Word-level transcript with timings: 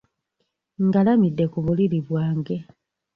Ngalamidde 0.85 1.45
ku 1.51 1.59
buliri 1.65 1.99
bwange. 2.07 2.57